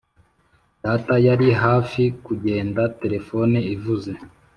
data 0.83 1.13
yari 1.27 1.47
hafi 1.63 2.03
kugenda, 2.25 2.81
telefone 3.01 3.57
ivuze. 3.73 4.11